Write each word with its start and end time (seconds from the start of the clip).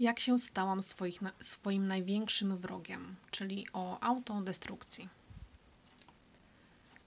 Jak 0.00 0.20
się 0.20 0.38
stałam 0.38 0.82
swoich, 0.82 1.20
swoim 1.40 1.86
największym 1.86 2.56
wrogiem, 2.56 3.16
czyli 3.30 3.66
o 3.72 4.00
autodestrukcji. 4.00 5.08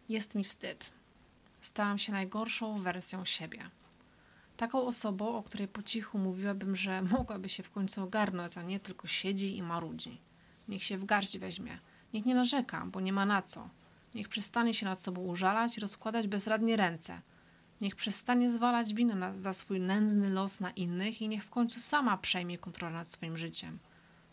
Jest 0.09 0.35
mi 0.35 0.43
wstyd. 0.43 0.91
Stałam 1.61 1.97
się 1.97 2.11
najgorszą 2.11 2.81
wersją 2.81 3.25
siebie. 3.25 3.69
Taką 4.57 4.85
osobą, 4.85 5.35
o 5.35 5.43
której 5.43 5.67
po 5.67 5.83
cichu 5.83 6.17
mówiłabym, 6.17 6.75
że 6.75 7.01
mogłaby 7.17 7.49
się 7.49 7.63
w 7.63 7.71
końcu 7.71 8.03
ogarnąć, 8.03 8.57
a 8.57 8.61
nie 8.63 8.79
tylko 8.79 9.07
siedzi 9.07 9.57
i 9.57 9.63
marudzi. 9.63 10.17
Niech 10.67 10.83
się 10.83 10.97
w 10.97 11.05
garść 11.05 11.37
weźmie. 11.37 11.79
Niech 12.13 12.25
nie 12.25 12.35
narzeka, 12.35 12.85
bo 12.85 13.01
nie 13.01 13.13
ma 13.13 13.25
na 13.25 13.41
co. 13.41 13.69
Niech 14.15 14.29
przestanie 14.29 14.73
się 14.73 14.85
nad 14.85 14.99
sobą 14.99 15.21
użalać 15.21 15.77
i 15.77 15.81
rozkładać 15.81 16.27
bezradnie 16.27 16.77
ręce– 16.77 17.21
Niech 17.81 17.95
przestanie 17.95 18.49
zwalać 18.49 18.93
winę 18.93 19.15
na, 19.15 19.41
za 19.41 19.53
swój 19.53 19.79
nędzny 19.79 20.29
los 20.29 20.59
na 20.59 20.71
innych 20.71 21.21
i 21.21 21.27
niech 21.27 21.43
w 21.43 21.49
końcu 21.49 21.79
sama 21.79 22.17
przejmie 22.17 22.57
kontrolę 22.57 22.93
nad 22.93 23.11
swoim 23.11 23.37
życiem. 23.37 23.79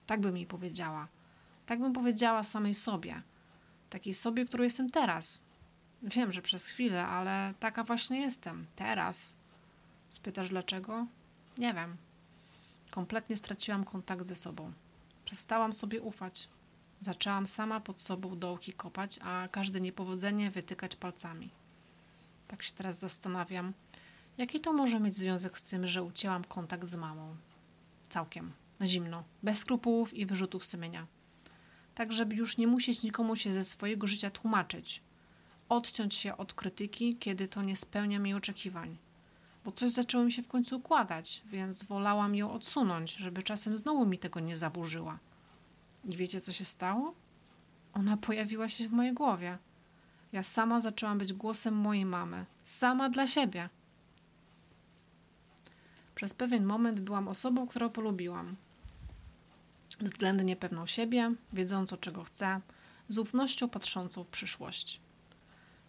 Tak 0.07 0.21
bym 0.21 0.37
jej 0.37 0.47
powiedziała. 0.47 1.09
Tak 1.67 1.81
bym 1.81 1.93
powiedziała 1.93 2.43
samej 2.43 2.75
sobie. 2.75 3.23
Takiej 3.91 4.15
sobie, 4.15 4.45
którą 4.45 4.65
jestem 4.65 4.91
teraz. 4.91 5.45
Wiem, 6.03 6.33
że 6.33 6.43
przez 6.43 6.69
chwilę, 6.69 7.07
ale 7.07 7.55
taka 7.61 7.85
właśnie 7.85 8.21
jestem. 8.21 8.67
Teraz. 8.77 9.37
Spytasz 10.11 10.49
dlaczego? 10.49 11.07
Nie 11.59 11.75
wiem. 11.75 11.97
Kompletnie 12.91 13.37
straciłam 13.37 13.85
kontakt 13.85 14.27
ze 14.27 14.35
sobą. 14.35 14.73
Przestałam 15.25 15.73
sobie 15.73 16.03
ufać. 16.03 16.49
Zaczęłam 17.01 17.47
sama 17.47 17.81
pod 17.81 18.01
sobą 18.01 18.39
dołki 18.39 18.73
kopać, 18.73 19.19
a 19.23 19.49
każde 19.51 19.81
niepowodzenie 19.81 20.51
wytykać 20.51 20.97
palcami. 20.97 21.51
Tak 22.49 22.63
się 22.63 22.73
teraz 22.73 22.99
zastanawiam, 22.99 23.73
jaki 24.39 24.61
to 24.61 24.73
może 24.73 25.01
mieć 25.01 25.15
związek 25.15 25.59
z 25.59 25.63
tym, 25.63 25.87
że 25.87 26.03
ucięłam 26.03 26.45
kontakt 26.45 26.89
z 26.89 26.95
mamą. 26.95 27.37
Całkiem, 28.09 28.53
na 28.81 28.87
zimno, 28.87 29.25
bez 29.43 29.59
skrupułów 29.59 30.15
i 30.15 30.27
wyrzutów 30.27 30.65
sumienia. 30.65 31.07
Tak, 31.95 32.13
żeby 32.13 32.35
już 32.35 32.59
nie 32.59 32.67
musieć 32.67 33.03
nikomu 33.03 33.37
się 33.37 33.53
ze 33.53 33.65
swojego 33.65 34.07
życia 34.07 34.31
tłumaczyć. 34.31 35.03
Odciąć 35.69 36.15
się 36.15 36.37
od 36.37 36.55
krytyki, 36.55 37.17
kiedy 37.17 37.49
to 37.49 37.63
nie 37.63 37.77
spełnia 37.77 38.19
mi 38.19 38.35
oczekiwań. 38.35 38.99
Bo 39.65 39.73
coś 39.73 39.91
zaczęło 39.91 40.25
mi 40.25 40.33
się 40.33 40.43
w 40.43 40.49
końcu 40.49 40.77
układać, 40.77 41.43
więc 41.47 41.85
wolałam 41.85 42.35
ją 42.35 42.53
odsunąć, 42.53 43.13
żeby 43.13 43.43
czasem 43.43 43.77
znowu 43.77 44.07
mi 44.07 44.19
tego 44.19 44.41
nie 44.41 44.57
zaburzyła. 44.57 45.19
I 46.05 46.17
wiecie, 46.17 46.41
co 46.41 46.53
się 46.53 46.65
stało? 46.65 47.15
Ona 47.93 48.17
pojawiła 48.17 48.69
się 48.69 48.89
w 48.89 48.93
mojej 48.93 49.13
głowie. 49.13 49.59
Ja 50.35 50.43
sama 50.43 50.81
zaczęłam 50.81 51.19
być 51.19 51.33
głosem 51.33 51.75
mojej 51.75 52.05
mamy. 52.05 52.47
Sama 52.65 53.09
dla 53.09 53.27
siebie. 53.27 53.69
Przez 56.15 56.35
pewien 56.35 56.65
moment 56.65 57.01
byłam 57.01 57.29
osobą, 57.29 57.67
którą 57.67 57.91
polubiłam. 57.91 58.57
Względnie 60.01 60.57
pewną 60.57 60.87
siebie, 60.87 61.35
wiedzącą 61.53 61.97
czego 61.97 62.25
chcę, 62.25 62.61
z 63.09 63.19
ufnością 63.19 63.69
patrzącą 63.69 64.25
w 64.25 64.29
przyszłość. 64.29 65.01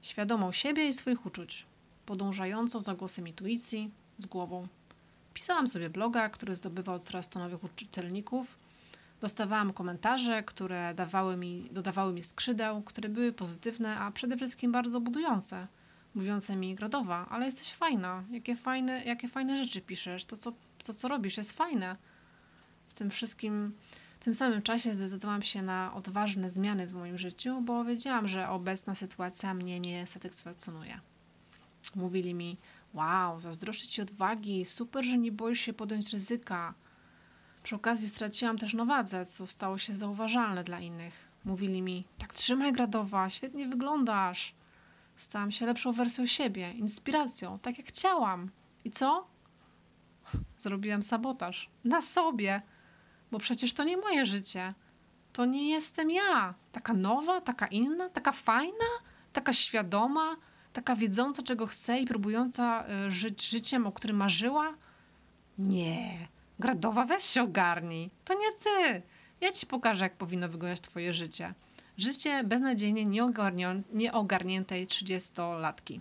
Świadomą 0.01 0.51
siebie 0.51 0.87
i 0.87 0.93
swoich 0.93 1.25
uczuć, 1.25 1.65
podążającą 2.05 2.81
za 2.81 2.95
głosem 2.95 3.27
intuicji, 3.27 3.91
z 4.19 4.25
głową. 4.25 4.67
Pisałam 5.33 5.67
sobie 5.67 5.89
bloga, 5.89 6.29
który 6.29 6.55
zdobywał 6.55 6.99
coraz 6.99 7.29
to 7.29 7.39
nowych 7.39 7.75
czytelników 7.75 8.57
Dostawałam 9.21 9.73
komentarze, 9.73 10.43
które 10.43 10.93
dawały 10.93 11.37
mi, 11.37 11.69
dodawały 11.71 12.13
mi 12.13 12.23
skrzydeł, 12.23 12.81
które 12.81 13.09
były 13.09 13.33
pozytywne, 13.33 13.99
a 13.99 14.11
przede 14.11 14.37
wszystkim 14.37 14.71
bardzo 14.71 15.01
budujące. 15.01 15.67
Mówiące 16.15 16.55
mi, 16.55 16.75
Gradowa, 16.75 17.27
ale 17.29 17.45
jesteś 17.45 17.73
fajna, 17.73 18.23
jakie 18.31 18.55
fajne, 18.55 19.03
jakie 19.03 19.27
fajne 19.27 19.63
rzeczy 19.63 19.81
piszesz, 19.81 20.25
to 20.25 20.37
co, 20.37 20.53
to 20.83 20.93
co 20.93 21.07
robisz 21.07 21.37
jest 21.37 21.51
fajne. 21.51 21.95
W 22.89 22.93
tym 22.93 23.09
wszystkim, 23.09 23.73
w 24.19 24.23
tym 24.23 24.33
samym 24.33 24.61
czasie 24.61 24.93
zdecydowałam 24.93 25.41
się 25.41 25.61
na 25.61 25.93
odważne 25.93 26.49
zmiany 26.49 26.87
w 26.87 26.93
moim 26.93 27.17
życiu, 27.17 27.61
bo 27.61 27.85
wiedziałam, 27.85 28.27
że 28.27 28.49
obecna 28.49 28.95
sytuacja 28.95 29.53
mnie 29.53 29.79
nie 29.79 30.07
satysfakcjonuje. 30.07 30.99
Mówili 31.95 32.33
mi, 32.33 32.57
wow, 32.93 33.39
zazdroszczę 33.39 33.87
ci 33.87 34.01
odwagi, 34.01 34.65
super, 34.65 35.05
że 35.05 35.17
nie 35.17 35.31
boisz 35.31 35.59
się 35.59 35.73
podjąć 35.73 36.13
ryzyka, 36.13 36.73
przy 37.65 37.75
okazji 37.75 38.07
straciłam 38.07 38.57
też 38.57 38.73
na 38.73 38.85
wadze, 38.85 39.25
co 39.25 39.47
stało 39.47 39.77
się 39.77 39.95
zauważalne 39.95 40.63
dla 40.63 40.79
innych. 40.79 41.27
Mówili 41.45 41.81
mi, 41.81 42.05
tak 42.17 42.33
trzymaj 42.33 42.73
gradowa, 42.73 43.29
świetnie 43.29 43.67
wyglądasz. 43.67 44.55
Stałam 45.15 45.51
się 45.51 45.65
lepszą 45.65 45.91
wersją 45.91 46.25
siebie, 46.25 46.71
inspiracją, 46.71 47.59
tak 47.59 47.77
jak 47.77 47.87
chciałam. 47.87 48.51
I 48.83 48.91
co? 48.91 49.27
Zrobiłam 50.59 51.03
sabotaż. 51.03 51.69
Na 51.83 52.01
sobie. 52.01 52.61
Bo 53.31 53.39
przecież 53.39 53.73
to 53.73 53.83
nie 53.83 53.97
moje 53.97 54.25
życie. 54.25 54.73
To 55.33 55.45
nie 55.45 55.69
jestem 55.69 56.11
ja. 56.11 56.53
Taka 56.71 56.93
nowa, 56.93 57.41
taka 57.41 57.67
inna, 57.67 58.09
taka 58.09 58.31
fajna, 58.31 58.91
taka 59.33 59.53
świadoma, 59.53 60.35
taka 60.73 60.95
wiedząca, 60.95 61.43
czego 61.43 61.67
chcę 61.67 61.99
i 61.99 62.05
próbująca 62.05 62.85
y, 63.07 63.11
żyć 63.11 63.49
życiem, 63.49 63.87
o 63.87 63.91
którym 63.91 64.17
marzyła. 64.17 64.73
Nie. 65.57 66.34
Gradowa, 66.59 67.05
weź 67.05 67.23
się 67.23 67.43
ogarnij. 67.43 68.09
To 68.25 68.33
nie 68.33 68.51
ty. 68.51 69.01
Ja 69.41 69.51
ci 69.51 69.65
pokażę, 69.65 70.05
jak 70.05 70.15
powinno 70.15 70.49
wyglądać 70.49 70.81
twoje 70.81 71.13
życie. 71.13 71.53
Życie 71.97 72.43
beznadziejnie 72.43 73.05
nieogarniętej 73.93 74.87
30-latki. 74.87 75.99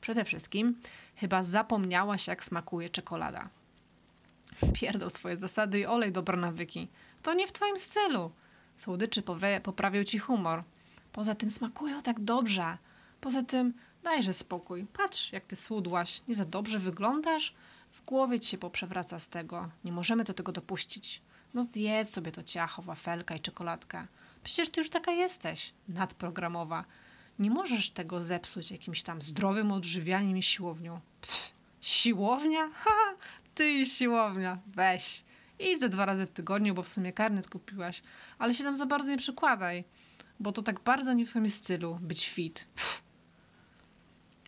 Przede 0.00 0.24
wszystkim 0.24 0.80
chyba 1.16 1.42
zapomniałaś, 1.42 2.26
jak 2.26 2.44
smakuje 2.44 2.90
czekolada. 2.90 3.48
Pierdol 4.74 5.10
swoje 5.10 5.36
zasady 5.36 5.80
i 5.80 5.86
olej 5.86 6.12
dobre 6.12 6.36
nawyki. 6.36 6.88
To 7.22 7.34
nie 7.34 7.46
w 7.46 7.52
twoim 7.52 7.78
stylu. 7.78 8.30
Słodyczy 8.76 9.22
poprawią 9.62 10.04
ci 10.04 10.18
humor. 10.18 10.62
Poza 11.12 11.34
tym 11.34 11.50
smakują 11.50 12.02
tak 12.02 12.20
dobrze. 12.20 12.78
Poza 13.20 13.42
tym 13.42 13.74
dajże 14.02 14.32
spokój. 14.32 14.86
Patrz, 14.92 15.32
jak 15.32 15.44
ty 15.44 15.56
słudłaś. 15.56 16.22
Nie 16.28 16.34
za 16.34 16.44
dobrze 16.44 16.78
wyglądasz? 16.78 17.54
W 17.98 18.04
głowie 18.04 18.40
ci 18.40 18.50
się 18.50 18.58
poprzewraca 18.58 19.18
z 19.18 19.28
tego. 19.28 19.68
Nie 19.84 19.92
możemy 19.92 20.24
do 20.24 20.34
tego 20.34 20.52
dopuścić. 20.52 21.22
No 21.54 21.62
zjedz 21.62 22.10
sobie 22.10 22.32
to 22.32 22.42
ciacho, 22.42 22.82
wafelka 22.82 23.36
i 23.36 23.40
czekoladkę. 23.40 24.06
Przecież 24.44 24.70
ty 24.70 24.80
już 24.80 24.90
taka 24.90 25.12
jesteś, 25.12 25.72
nadprogramowa. 25.88 26.84
Nie 27.38 27.50
możesz 27.50 27.90
tego 27.90 28.22
zepsuć 28.22 28.70
jakimś 28.70 29.02
tam 29.02 29.22
zdrowym 29.22 29.72
odżywianiem 29.72 30.38
i 30.38 30.42
siłownią. 30.42 31.00
Pff, 31.20 31.52
siłownia? 31.80 32.70
Ha, 32.84 33.14
ty 33.54 33.70
i 33.70 33.86
siłownia. 33.86 34.58
Weź. 34.66 35.24
Idź 35.58 35.80
ze 35.80 35.88
dwa 35.88 36.06
razy 36.06 36.26
w 36.26 36.32
tygodniu, 36.32 36.74
bo 36.74 36.82
w 36.82 36.88
sumie 36.88 37.12
karnet 37.12 37.48
kupiłaś. 37.48 38.02
Ale 38.38 38.54
się 38.54 38.64
tam 38.64 38.74
za 38.76 38.86
bardzo 38.86 39.10
nie 39.10 39.18
przykładaj, 39.18 39.84
bo 40.40 40.52
to 40.52 40.62
tak 40.62 40.80
bardzo 40.80 41.12
nie 41.12 41.26
w 41.26 41.28
swoim 41.28 41.48
stylu 41.48 41.98
być 42.02 42.28
fit. 42.28 42.66
Pff. 42.74 43.02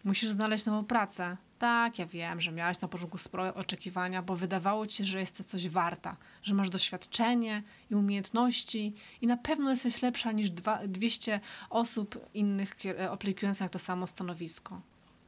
Musisz 0.05 0.31
znaleźć 0.31 0.67
nową 0.67 0.85
pracę. 0.85 1.37
Tak, 1.61 1.99
ja 1.99 2.07
wiem, 2.07 2.41
że 2.41 2.53
miałaś 2.53 2.81
na 2.81 2.89
początku 2.89 3.19
spore 3.19 3.55
oczekiwania, 3.55 4.23
bo 4.23 4.37
wydawało 4.37 4.87
ci 4.87 4.97
się, 4.97 5.05
że 5.05 5.21
jesteś 5.21 5.47
coś 5.47 5.69
warta, 5.69 6.17
że 6.43 6.55
masz 6.55 6.71
doświadczenie 6.71 7.63
i 7.91 7.95
umiejętności 7.95 8.93
i 9.21 9.27
na 9.27 9.37
pewno 9.37 9.71
jesteś 9.71 10.03
lepsza 10.03 10.33
niż 10.33 10.51
dwa, 10.51 10.87
200 10.87 11.41
osób 11.71 12.27
innych 12.35 12.77
aplikujących 13.11 13.71
to 13.71 13.79
samo 13.79 14.07
stanowisko. 14.07 14.81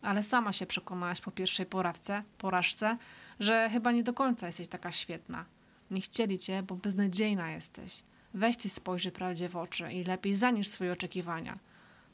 Ale 0.03 0.23
sama 0.23 0.53
się 0.53 0.67
przekonałaś 0.67 1.21
po 1.21 1.31
pierwszej 1.31 1.67
porawce, 1.67 2.23
porażce, 2.39 2.97
że 3.41 3.71
chyba 3.73 3.93
nie 3.93 4.03
do 4.03 4.13
końca 4.13 4.47
jesteś 4.47 4.69
taka 4.69 4.93
świetna. 4.93 5.45
Nie 5.91 6.01
chcieli 6.01 6.39
cię, 6.39 6.63
bo 6.63 6.77
beznadziejna 6.77 7.51
jesteś. 7.51 8.03
Weź 8.35 8.57
ty 8.57 8.69
spojrzy 8.69 9.11
prawdzie 9.11 9.49
w 9.49 9.57
oczy 9.57 9.93
i 9.93 10.05
lepiej 10.05 10.35
zaniż 10.35 10.69
swoje 10.69 10.93
oczekiwania. 10.93 11.59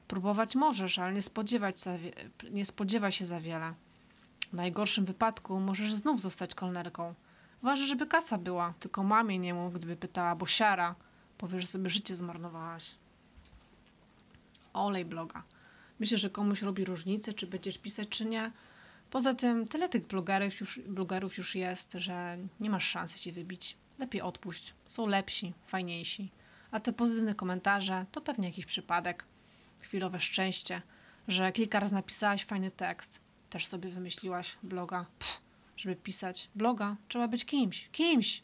Próbować 0.08 0.56
możesz, 0.56 0.98
ale 0.98 1.14
nie, 1.14 1.22
spodziewać 1.22 1.76
nie 2.50 3.12
się 3.12 3.26
za 3.26 3.40
wiele. 3.40 3.74
W 4.52 4.54
najgorszym 4.54 5.04
wypadku 5.04 5.60
możesz 5.60 5.94
znów 5.94 6.20
zostać 6.20 6.54
kolnerką. 6.54 7.14
Ważne, 7.62 7.86
żeby 7.86 8.06
kasa 8.06 8.38
była, 8.38 8.74
tylko 8.80 9.02
mamie 9.02 9.38
nie 9.38 9.54
mów, 9.54 9.74
gdyby 9.74 9.96
pytała, 9.96 10.36
bo 10.36 10.46
siara. 10.46 10.94
Powiesz, 11.38 11.66
sobie 11.66 11.90
życie 11.90 12.14
zmarnowałaś. 12.14 12.90
Olej 14.72 15.04
bloga. 15.04 15.42
Myślę, 16.00 16.18
że 16.18 16.30
komuś 16.30 16.62
robi 16.62 16.84
różnicę, 16.84 17.32
czy 17.32 17.46
będziesz 17.46 17.78
pisać, 17.78 18.08
czy 18.08 18.24
nie. 18.24 18.52
Poza 19.10 19.34
tym 19.34 19.68
tyle 19.68 19.88
tych 19.88 20.06
blogerów 20.06 20.60
już, 20.60 20.80
blogerów 20.80 21.38
już 21.38 21.54
jest, 21.54 21.92
że 21.92 22.38
nie 22.60 22.70
masz 22.70 22.88
szansy 22.88 23.18
się 23.18 23.32
wybić. 23.32 23.76
Lepiej 23.98 24.22
odpuść. 24.22 24.74
Są 24.86 25.06
lepsi, 25.06 25.54
fajniejsi. 25.66 26.30
A 26.70 26.80
te 26.80 26.92
pozytywne 26.92 27.34
komentarze 27.34 28.06
to 28.12 28.20
pewnie 28.20 28.48
jakiś 28.48 28.66
przypadek. 28.66 29.24
Chwilowe 29.82 30.20
szczęście, 30.20 30.82
że 31.28 31.52
kilka 31.52 31.80
razy 31.80 31.94
napisałaś 31.94 32.44
fajny 32.44 32.70
tekst 32.70 33.27
też 33.50 33.66
sobie 33.66 33.90
wymyśliłaś 33.90 34.58
bloga, 34.62 35.06
Pff, 35.18 35.40
żeby 35.76 35.96
pisać 35.96 36.50
bloga. 36.54 36.96
Trzeba 37.08 37.28
być 37.28 37.44
kimś, 37.44 37.88
kimś. 37.92 38.42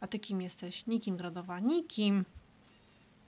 A 0.00 0.06
ty 0.06 0.18
kim 0.18 0.42
jesteś? 0.42 0.86
Nikim, 0.86 1.16
Gradowa, 1.16 1.60
nikim. 1.60 2.24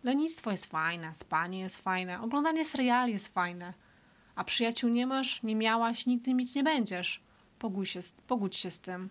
Lenistwo 0.05 0.51
jest 0.51 0.67
fajne, 0.67 1.15
spanie 1.15 1.61
jest 1.61 1.77
fajne, 1.77 2.21
oglądanie 2.21 2.65
seriali 2.65 3.13
jest 3.13 3.35
fajne. 3.35 3.75
A 4.35 4.45
przyjaciół 4.45 4.91
nie 4.91 5.07
masz, 5.07 5.43
nie 5.43 5.57
miałaś, 5.57 6.07
nigdy 6.07 6.35
mieć 6.35 6.55
nie 6.55 6.63
będziesz. 6.63 7.21
Pogódź 7.59 7.91
się, 7.91 8.01
pogódź 8.27 8.57
się 8.57 8.71
z 8.71 8.81
tym. 8.81 9.11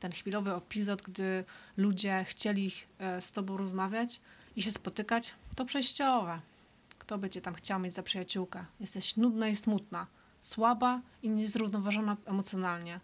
ten 0.00 0.12
chwilowy 0.12 0.54
epizod, 0.54 1.02
gdy 1.02 1.44
ludzie 1.76 2.24
chcieli 2.28 2.72
e, 2.98 3.20
z 3.20 3.32
tobą 3.32 3.56
rozmawiać 3.56 4.20
i 4.56 4.62
się 4.62 4.72
spotykać, 4.72 5.34
to 5.56 5.64
przejściowe. 5.64 6.40
Kto 6.98 7.18
by 7.18 7.30
cię 7.30 7.40
tam 7.40 7.54
chciał 7.54 7.80
mieć 7.80 7.94
za 7.94 8.02
przyjaciółkę? 8.02 8.64
Jesteś 8.80 9.16
nudna 9.16 9.48
i 9.48 9.56
smutna, 9.56 10.06
słaba 10.44 11.00
i 11.22 11.30
niezrównoważona 11.30 12.16
emocjonalnie. 12.26 13.00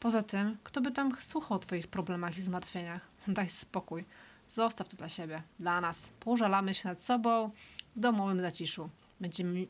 Poza 0.00 0.22
tym, 0.22 0.56
kto 0.64 0.80
by 0.80 0.90
tam 0.90 1.12
słuchał 1.20 1.56
o 1.56 1.60
twoich 1.60 1.88
problemach 1.88 2.38
i 2.38 2.42
zmartwieniach? 2.42 3.08
Daj 3.28 3.48
spokój. 3.48 4.04
Zostaw 4.48 4.88
to 4.88 4.96
dla 4.96 5.08
siebie, 5.08 5.42
dla 5.60 5.80
nas. 5.80 6.10
Pożalamy 6.20 6.74
się 6.74 6.88
nad 6.88 7.04
sobą 7.04 7.50
w 7.96 8.00
domowym 8.00 8.40
zaciszu. 8.40 8.90
Będziemy, 9.20 9.66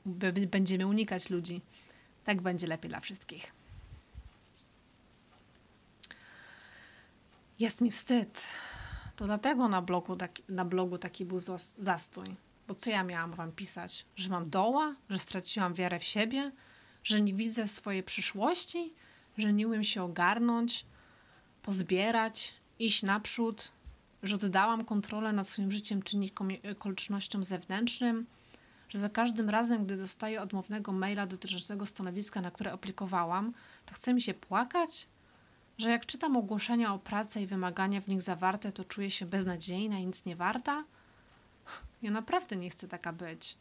będziemy 0.51 0.87
unikać 0.87 1.31
ludzi. 1.31 1.61
Tak 2.25 2.43
będzie 2.43 2.67
lepiej 2.67 2.89
dla 2.89 3.01
wszystkich. 3.01 3.53
Jest 7.59 7.81
mi 7.81 7.91
wstyd. 7.91 8.47
To 9.17 9.25
dlatego 9.25 9.69
na 9.69 9.83
blogu, 9.83 10.17
taki, 10.17 10.43
na 10.49 10.65
blogu 10.65 10.99
taki 10.99 11.25
był 11.25 11.41
zastój. 11.79 12.37
Bo 12.69 12.75
co 12.75 12.91
ja 12.91 13.05
miałam 13.05 13.33
wam 13.33 13.53
pisać? 13.53 14.07
Że 14.17 14.29
mam 14.29 14.51
doła? 14.51 14.95
Że 15.11 15.19
straciłam 15.19 15.75
wiarę 15.75 15.99
w 15.99 16.05
siebie? 16.05 16.53
Że 17.07 17.21
nie 17.21 17.35
widzę 17.35 17.69
swojej 17.69 18.03
przyszłości? 18.03 18.93
Że 19.39 19.53
nie 19.53 19.67
umiem 19.67 19.85
się 19.85 20.03
ogarnąć, 20.03 20.87
pozbierać, 21.63 22.55
iść 22.79 23.03
naprzód? 23.03 23.73
Że 24.23 24.35
oddałam 24.35 24.85
kontrolę 24.85 25.33
nad 25.33 25.49
swoim 25.49 25.73
życiem 25.73 26.03
czynnikom 26.03 26.53
i 26.53 26.69
okolicznościom 26.69 27.45
zewnętrznym? 27.45 28.27
Że 28.89 28.99
za 28.99 29.09
każdym 29.09 29.51
razem, 29.51 29.85
gdy 29.85 29.97
dostaję 29.97 30.43
odmownego 30.43 30.93
maila 30.93 31.27
dotyczącego 31.27 31.87
stanowiska, 31.87 32.41
na 32.41 32.51
które 32.51 32.73
aplikowałam, 32.73 33.53
to 33.87 33.95
chce 33.95 34.15
mi 34.15 34.23
się 34.23 34.35
płakać? 34.35 35.09
że 35.79 35.91
jak 35.91 36.07
czytam 36.07 36.37
ogłoszenia 36.37 36.95
o 36.95 36.99
pracę 36.99 37.43
i 37.43 37.47
wymagania 37.47 38.01
w 38.01 38.09
nich 38.09 38.23
zawarte, 38.23 38.73
to 38.73 38.85
czuję 38.85 39.11
się 39.11 39.27
beznadziejna 39.27 39.99
i 39.99 40.07
nic 40.07 40.25
nie 40.25 40.37
warta? 40.37 40.85
Ja 42.03 42.11
naprawdę 42.11 42.57
nie 42.57 42.71
chcę 42.71 42.89
taka 42.89 43.13
być. 43.13 43.57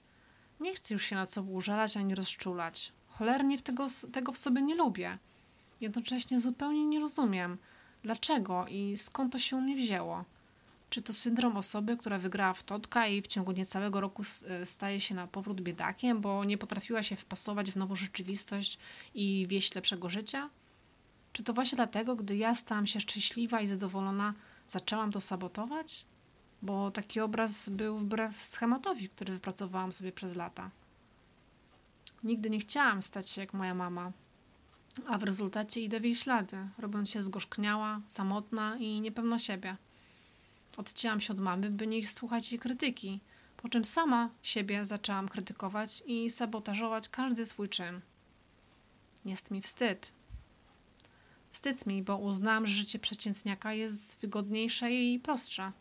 Nie 0.60 0.76
chcę 0.76 0.94
już 0.94 1.04
się 1.06 1.16
nad 1.16 1.32
sobą 1.32 1.52
użalać 1.52 1.98
ani 1.98 2.16
rozczulać. 2.16 2.92
Cholernie 3.18 3.58
w 3.58 3.62
tego, 3.62 3.88
tego 4.12 4.32
w 4.32 4.38
sobie 4.38 4.62
nie 4.62 4.76
lubię. 4.76 5.18
Jednocześnie 5.82 6.40
zupełnie 6.40 6.86
nie 6.86 7.00
rozumiem, 7.00 7.58
dlaczego 8.04 8.66
i 8.68 8.98
skąd 8.98 9.32
to 9.34 9.40
się 9.40 9.56
u 9.56 9.62
mnie 9.62 9.76
wzięło. 9.76 10.26
Czy 10.90 11.02
to 11.02 11.14
syndrom 11.14 11.58
osoby, 11.58 11.98
która 11.98 12.18
wygrała 12.20 12.54
w 12.54 12.64
Totka 12.64 13.08
i 13.08 13.22
w 13.22 13.28
ciągu 13.28 13.52
niecałego 13.52 14.02
roku 14.02 14.24
staje 14.66 15.00
się 15.00 15.16
na 15.16 15.28
powrót 15.28 15.62
biedakiem, 15.62 16.22
bo 16.22 16.44
nie 16.44 16.58
potrafiła 16.58 17.04
się 17.04 17.16
wpasować 17.16 17.72
w 17.72 17.76
nową 17.76 17.96
rzeczywistość 17.96 18.78
i 19.14 19.46
wieść 19.50 19.76
lepszego 19.76 20.10
życia? 20.10 20.50
Czy 21.34 21.44
to 21.44 21.54
właśnie 21.54 21.76
dlatego, 21.76 22.16
gdy 22.16 22.38
ja 22.38 22.56
stałam 22.56 22.88
się 22.88 23.00
szczęśliwa 23.00 23.62
i 23.62 23.68
zadowolona, 23.68 24.34
zaczęłam 24.68 25.12
to 25.12 25.22
sabotować? 25.22 26.06
Bo 26.62 26.92
taki 26.92 27.20
obraz 27.20 27.70
był 27.70 28.00
wbrew 28.00 28.44
schematowi, 28.44 29.10
który 29.10 29.34
wypracowałam 29.34 29.92
sobie 29.92 30.12
przez 30.12 30.36
lata. 30.36 30.70
Nigdy 32.26 32.50
nie 32.50 32.60
chciałam 32.60 33.02
stać 33.02 33.30
się 33.30 33.42
jak 33.42 33.54
moja 33.54 33.74
mama, 33.74 34.12
a 35.08 35.18
w 35.18 35.24
rezultacie 35.24 35.82
idę 35.82 36.00
w 36.00 36.04
jej 36.04 36.16
ślady, 36.16 36.58
robiąc 36.78 37.10
się 37.10 37.22
zgorzkniała, 37.22 38.02
samotna 38.06 38.78
i 38.78 39.02
niepewna 39.02 39.40
siebie. 39.40 39.78
Odcięłam 40.78 41.22
się 41.22 41.34
od 41.34 41.40
mamy, 41.40 41.70
by 41.70 41.88
nie 41.88 42.08
słuchać 42.08 42.52
jej 42.52 42.60
krytyki, 42.60 43.20
po 43.58 43.70
czym 43.70 43.86
sama 43.86 44.30
siebie 44.42 44.86
zaczęłam 44.86 45.30
krytykować 45.30 46.04
i 46.06 46.30
sabotażować 46.30 47.10
każdy 47.10 47.46
swój 47.46 47.70
czyn. 47.70 48.02
Jest 49.26 49.52
mi 49.52 49.62
wstyd, 49.62 50.12
Wstyd 51.56 51.88
mi, 51.88 52.04
bo 52.04 52.18
uznałam, 52.18 52.68
że 52.68 52.74
życie 52.74 53.00
przeciętniaka 53.00 53.74
jest 53.74 54.20
wygodniejsze 54.22 54.92
i 54.92 55.20
prostsze, 55.20 55.72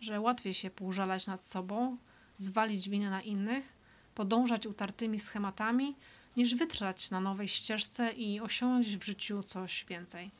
że 0.00 0.20
łatwiej 0.20 0.54
się 0.54 0.70
półżalać 0.70 1.26
nad 1.26 1.44
sobą, 1.44 1.96
zwalić 2.38 2.88
winę 2.88 3.10
na 3.10 3.22
innych, 3.22 3.79
podążać 4.14 4.66
utartymi 4.66 5.18
schematami, 5.18 5.96
niż 6.36 6.54
wytrwać 6.54 7.10
na 7.10 7.20
nowej 7.20 7.48
ścieżce 7.48 8.12
i 8.12 8.40
osiągnąć 8.40 8.96
w 8.96 9.04
życiu 9.04 9.42
coś 9.42 9.84
więcej. 9.88 10.30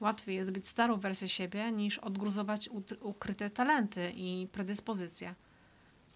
Łatwiej 0.00 0.36
jest 0.36 0.50
być 0.50 0.68
starą 0.68 0.96
wersją 0.96 1.28
siebie, 1.28 1.72
niż 1.72 1.98
odgruzować 1.98 2.68
ukryte 3.00 3.50
talenty 3.50 4.12
i 4.16 4.48
predyspozycje. 4.52 5.34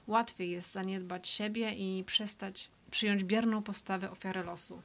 Łatwiej 0.06 0.50
jest 0.50 0.72
zaniedbać 0.72 1.28
siebie 1.28 1.72
i 1.72 2.04
przestać 2.04 2.70
przyjąć 2.90 3.24
bierną 3.24 3.62
postawę 3.62 4.10
ofiary 4.10 4.42
losu, 4.42 4.82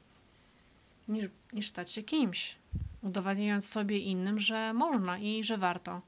niż, 1.08 1.24
niż 1.52 1.68
stać 1.68 1.90
się 1.90 2.02
kimś, 2.02 2.56
udowadniając 3.02 3.68
sobie 3.68 3.98
innym, 3.98 4.40
że 4.40 4.72
można 4.72 5.18
i 5.18 5.44
że 5.44 5.58
warto. 5.58 6.00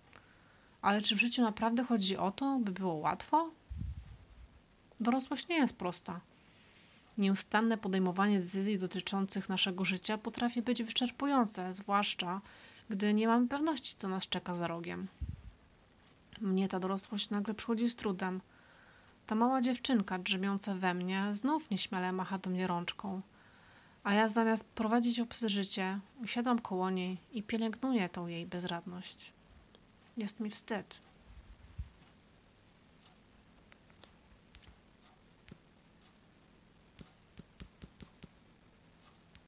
Ale 0.83 1.03
czy 1.03 1.17
w 1.17 1.21
życiu 1.21 1.43
naprawdę 1.43 1.85
chodzi 1.85 2.17
o 2.17 2.31
to, 2.31 2.59
by 2.59 2.73
było 2.73 2.95
łatwo? 2.95 3.51
Dorosłość 5.01 5.49
nie 5.49 5.57
jest 5.57 5.73
prosta. 5.73 6.21
Nieustanne 7.19 7.79
podejmowanie 7.79 8.41
decyzji 8.41 8.79
dotyczących 8.79 9.49
naszego 9.49 9.85
życia 9.85 10.19
potrafi 10.19 10.63
być 10.63 10.83
wyczerpujące, 10.83 11.75
zwłaszcza 11.75 12.41
gdy 12.91 13.15
nie 13.15 13.29
mamy 13.29 13.49
pewności, 13.49 13.95
co 13.99 14.09
nas 14.09 14.29
czeka 14.29 14.57
za 14.57 14.69
rogiem. 14.69 15.07
Mnie 16.41 16.69
ta 16.69 16.81
dorosłość 16.81 17.31
nagle 17.31 17.55
przychodzi 17.55 17.91
z 17.91 17.97
trudem. 17.97 18.41
Ta 19.27 19.35
mała 19.35 19.61
dziewczynka 19.61 20.19
drzemiąca 20.19 20.75
we 20.75 20.95
mnie 20.95 21.27
znów 21.33 21.71
nieśmiale 21.71 22.13
macha 22.13 22.39
do 22.39 22.51
mnie 22.51 22.67
rączką– 22.67 23.21
a 24.05 24.15
ja 24.15 24.29
zamiast 24.29 24.65
prowadzić 24.65 25.21
obce 25.21 25.49
życie, 25.49 26.01
usiadam 26.23 26.59
koło 26.59 26.91
niej 26.91 27.19
i 27.33 27.43
pielęgnuję 27.43 28.09
tą 28.09 28.27
jej 28.27 28.47
bezradność. 28.47 29.33
Jest 30.17 30.41
mi 30.41 30.51
wstyd. 30.51 31.01